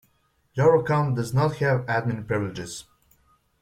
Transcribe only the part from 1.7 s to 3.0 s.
admin privileges.